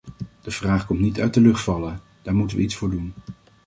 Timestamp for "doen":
2.89-3.13